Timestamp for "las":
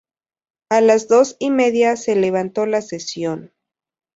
0.81-1.07